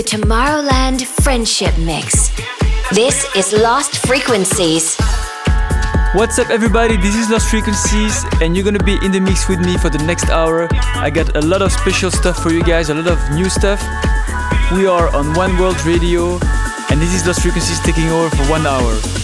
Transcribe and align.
the 0.00 0.16
Tomorrowland 0.16 1.04
Friendship 1.22 1.76
Mix. 1.76 2.30
This 2.90 3.26
is 3.36 3.52
Lost 3.52 4.06
Frequencies. 4.06 4.96
What's 6.14 6.38
up, 6.38 6.48
everybody? 6.48 6.96
This 6.96 7.14
is 7.14 7.28
Lost 7.28 7.50
Frequencies, 7.50 8.24
and 8.40 8.56
you're 8.56 8.64
gonna 8.64 8.82
be 8.82 8.96
in 9.04 9.12
the 9.12 9.20
mix 9.20 9.46
with 9.46 9.60
me 9.60 9.76
for 9.76 9.90
the 9.90 9.98
next 9.98 10.30
hour. 10.30 10.68
I 10.72 11.10
got 11.10 11.36
a 11.36 11.42
lot 11.42 11.60
of 11.60 11.70
special 11.70 12.10
stuff 12.10 12.42
for 12.42 12.50
you 12.50 12.62
guys, 12.62 12.88
a 12.88 12.94
lot 12.94 13.08
of 13.08 13.18
new 13.34 13.50
stuff. 13.50 13.80
We 14.72 14.86
are 14.86 15.14
on 15.14 15.34
One 15.34 15.58
World 15.58 15.84
Radio, 15.84 16.38
and 16.88 16.98
this 16.98 17.12
is 17.12 17.26
Lost 17.26 17.42
Frequencies 17.42 17.80
taking 17.80 18.08
over 18.08 18.34
for 18.34 18.44
one 18.44 18.66
hour. 18.66 19.19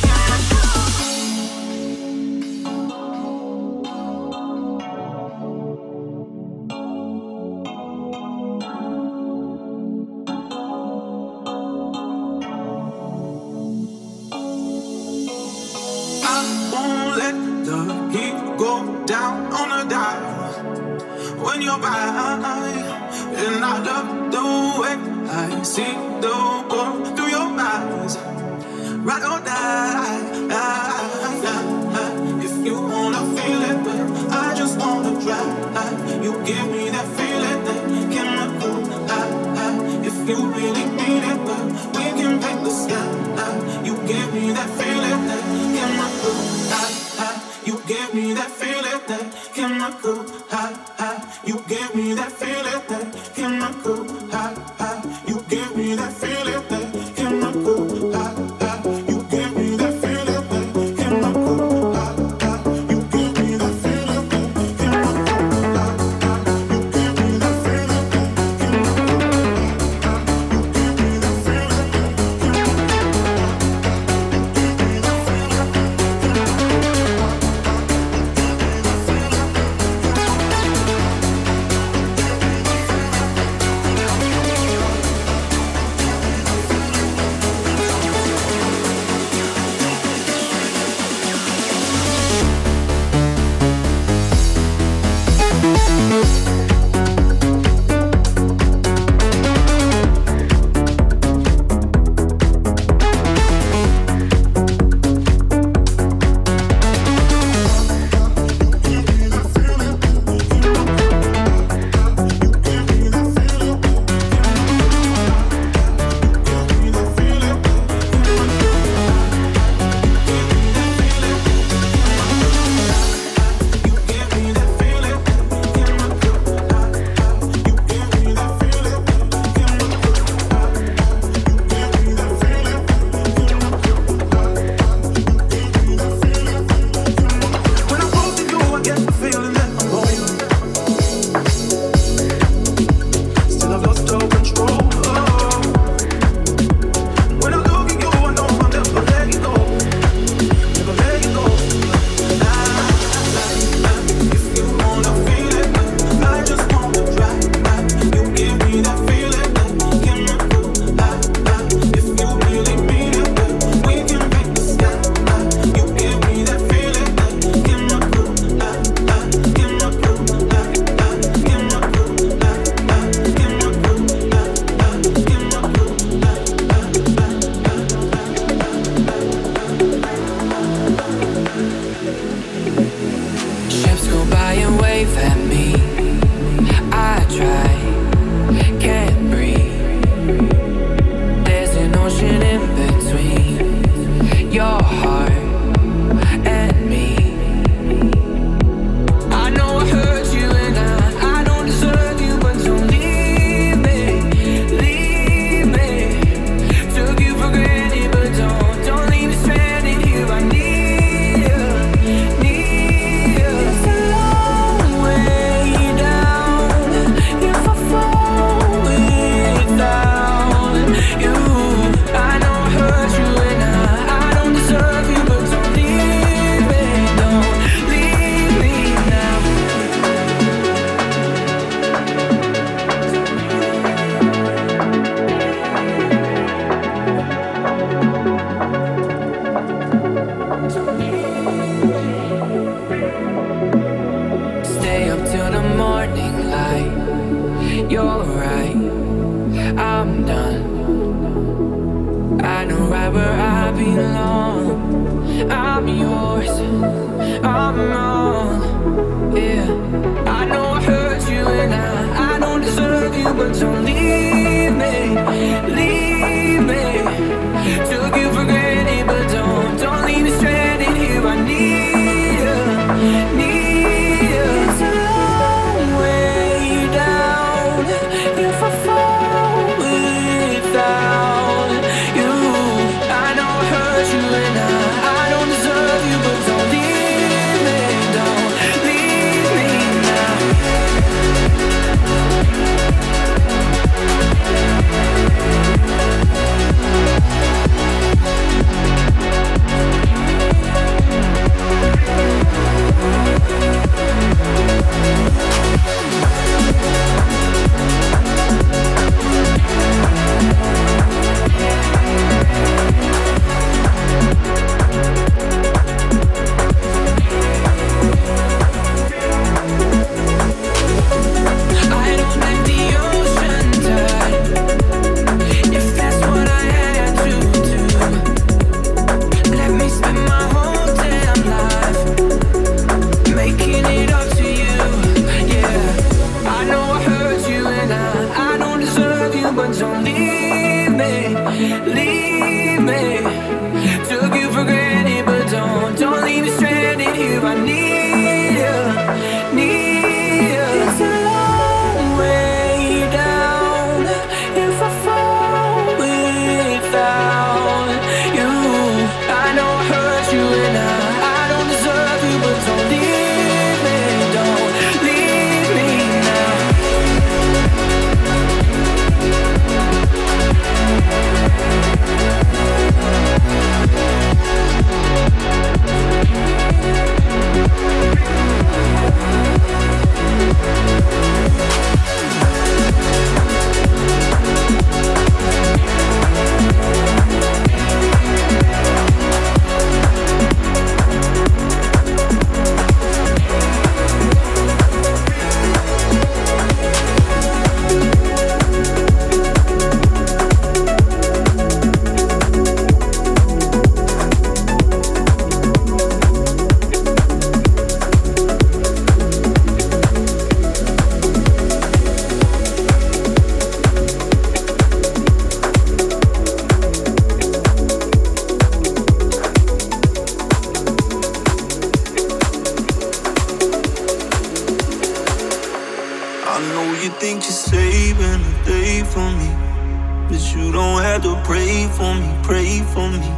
you 430.56 430.72
don't 430.72 431.02
have 431.02 431.22
to 431.22 431.40
pray 431.44 431.86
for 431.96 432.14
me, 432.14 432.28
pray 432.42 432.80
for 432.94 433.08
me. 433.10 433.28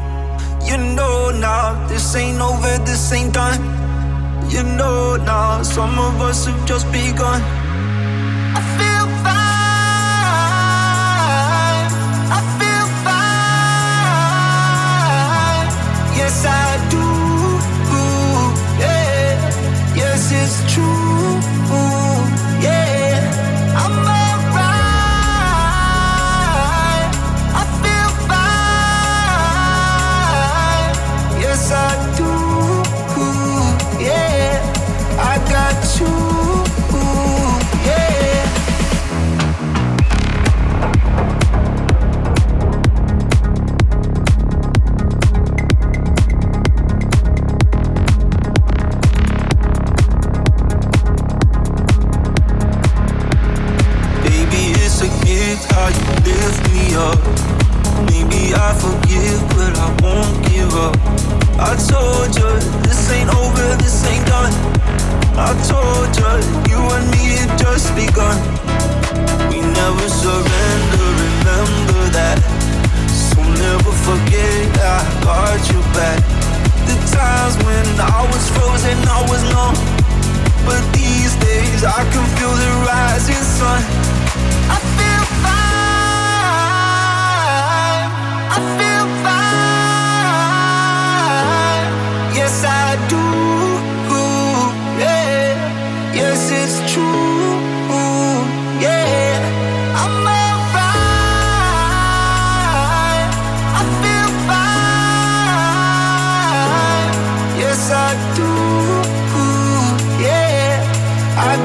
You 0.68 0.76
know 0.76 1.30
now, 1.30 1.86
this 1.88 2.14
ain't 2.14 2.40
over, 2.40 2.78
this 2.84 3.12
ain't 3.12 3.34
done. 3.34 3.60
You 4.50 4.62
know 4.62 5.16
now, 5.16 5.62
some 5.62 5.98
of 5.98 6.20
us 6.20 6.46
have 6.46 6.66
just 6.66 6.90
begun. 6.92 7.57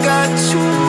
got 0.01 0.53
you. 0.53 0.82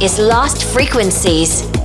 is 0.00 0.18
lost 0.18 0.62
Frequencies. 0.62 1.75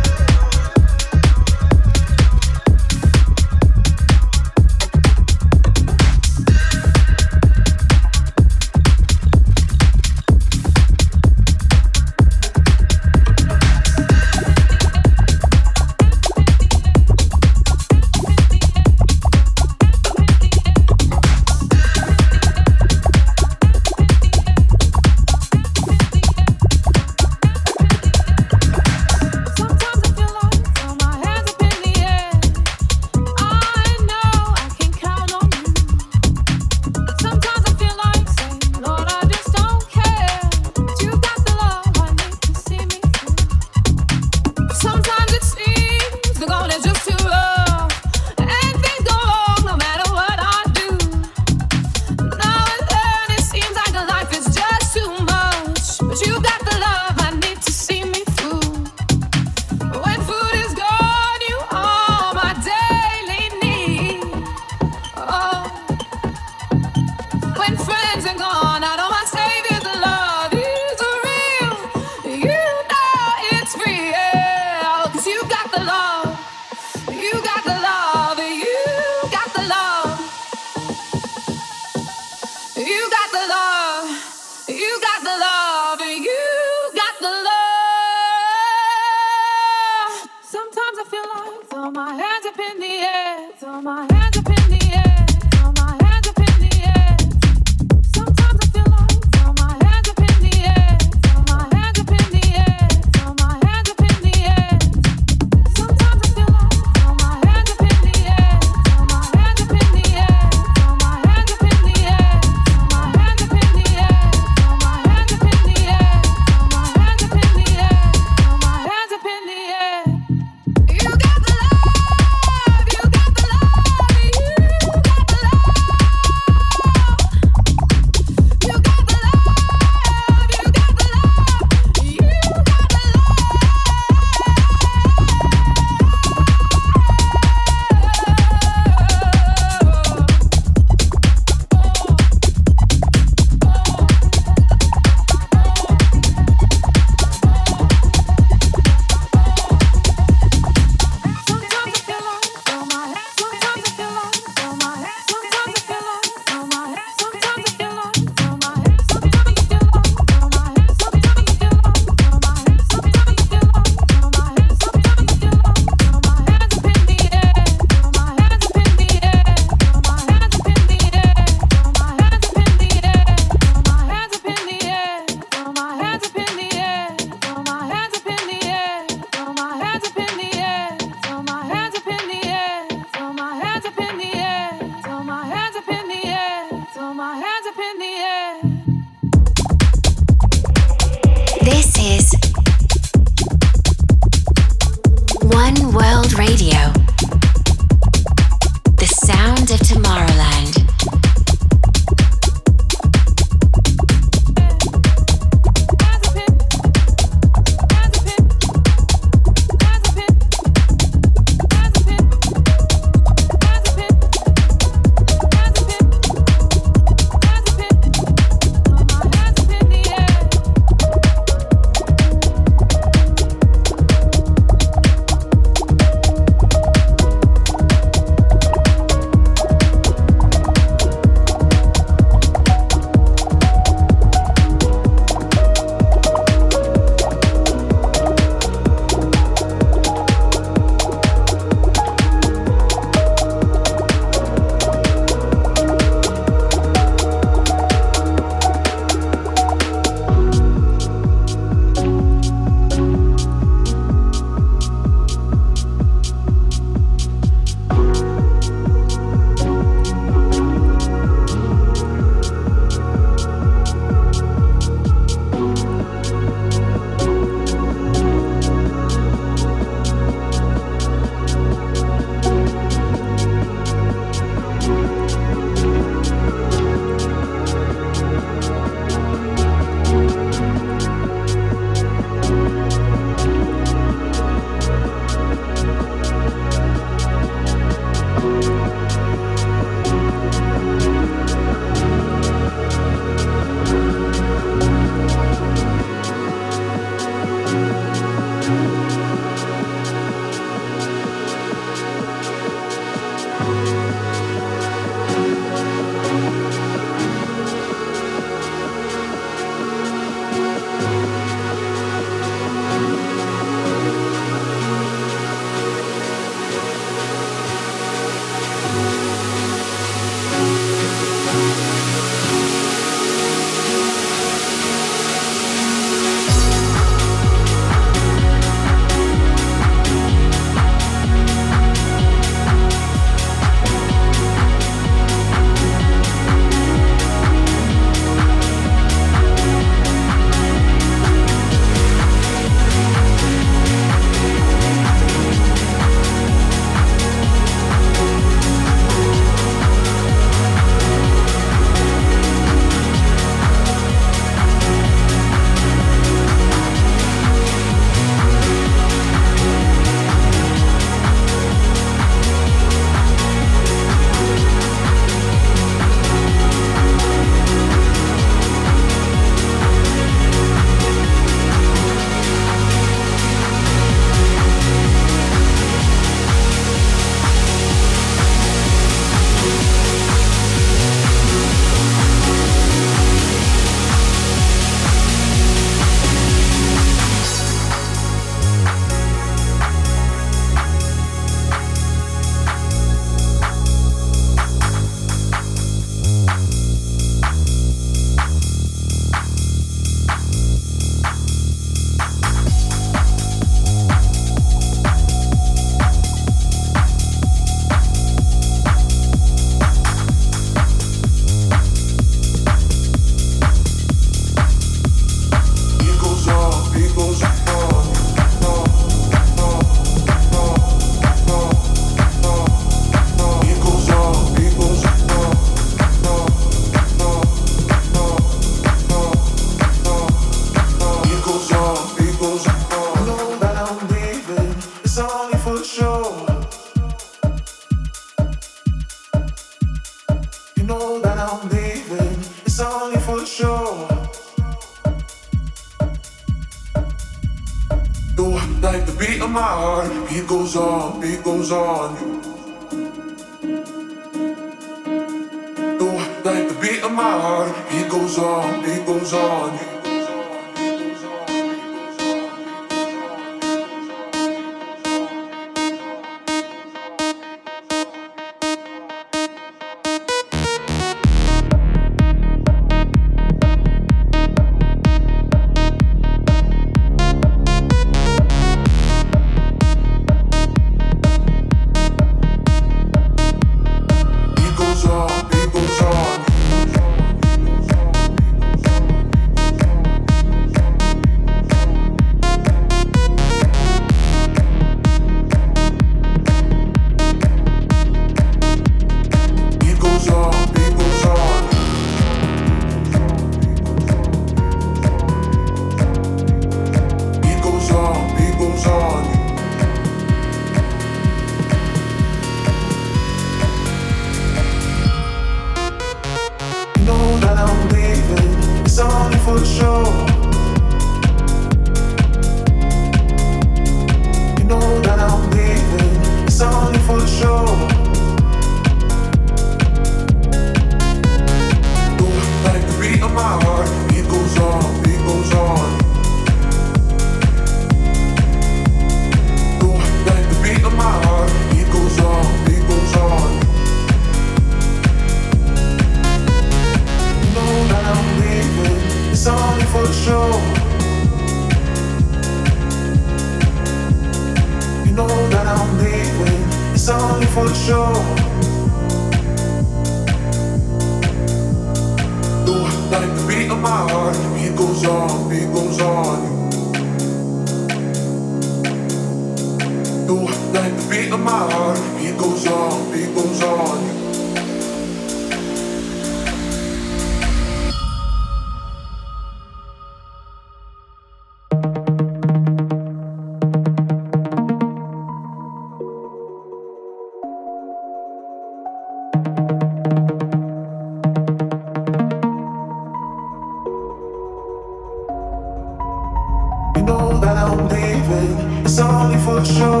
babe. 598.34 598.84
It's 598.84 598.98
only 598.98 599.38
for 599.44 599.60
the 599.60 599.64
show. 599.64 600.00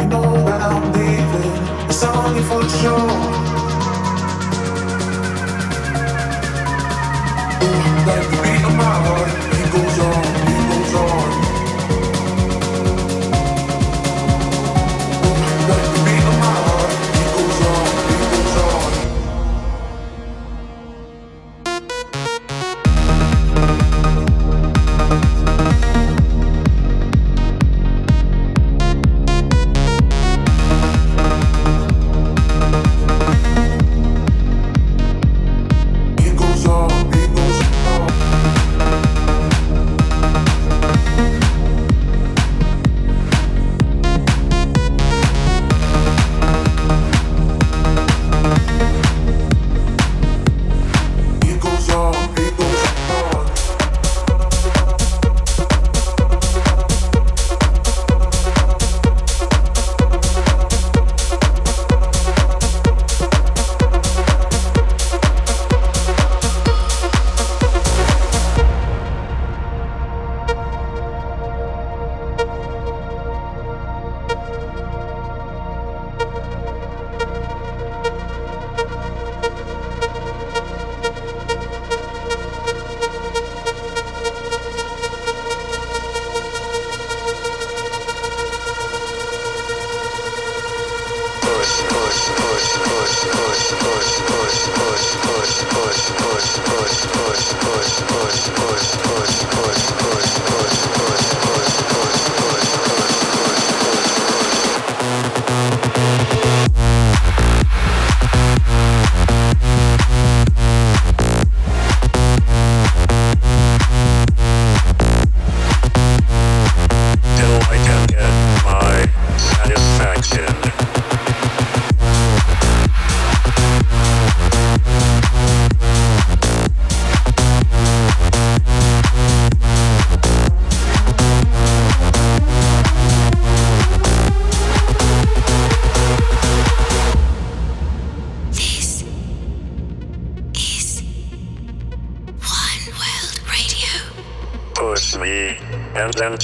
You 0.00 0.06
know 0.12 0.28
that 0.48 0.60
I'm 0.62 0.92
leaving. 0.92 1.88
It's 1.88 2.02
only 2.04 2.42
for 2.42 2.62
the 2.62 2.72
show. 2.80 3.55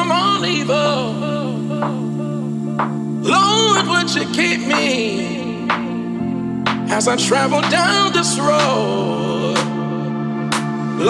From 0.00 0.12
all 0.12 0.46
evil. 0.46 1.12
Lord, 3.36 3.86
would 3.86 4.14
you 4.14 4.24
keep 4.32 4.60
me 4.66 5.68
as 6.90 7.06
I 7.06 7.16
travel 7.16 7.60
down 7.78 8.12
this 8.14 8.38
road? 8.38 9.58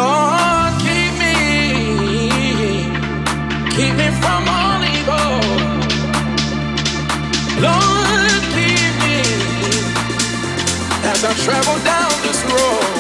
Lord, 0.01 0.72
keep 0.86 1.12
me, 1.22 1.36
keep 3.76 3.95
me 4.01 4.09
from 4.22 4.43
all 4.59 4.82
evil. 4.97 5.32
Lord, 7.68 8.43
keep 8.57 8.93
me 9.05 9.20
as 11.12 11.20
I 11.30 11.32
travel 11.45 11.76
down 11.84 12.12
this 12.26 12.41
road. 12.53 12.99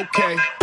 Okay. 0.00 0.57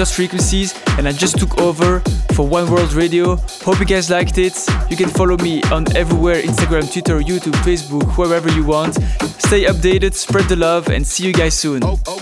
Lost 0.00 0.14
Frequencies, 0.14 0.72
and 0.96 1.06
I 1.06 1.12
just 1.12 1.38
took 1.38 1.58
over 1.58 2.00
for 2.32 2.48
One 2.48 2.70
World 2.70 2.94
Radio. 2.94 3.36
Hope 3.36 3.80
you 3.80 3.84
guys 3.84 4.08
liked 4.08 4.38
it. 4.38 4.56
You 4.88 4.96
can 4.96 5.10
follow 5.10 5.36
me 5.36 5.62
on 5.64 5.94
everywhere 5.94 6.40
Instagram, 6.40 6.90
Twitter, 6.90 7.20
YouTube, 7.20 7.52
Facebook, 7.64 8.16
wherever 8.16 8.50
you 8.50 8.64
want. 8.64 8.94
Stay 9.36 9.64
updated, 9.64 10.14
spread 10.14 10.46
the 10.46 10.56
love, 10.56 10.88
and 10.88 11.06
see 11.06 11.26
you 11.26 11.34
guys 11.34 11.52
soon. 11.52 11.84
oh, 11.84 12.00
oh. 12.06 12.19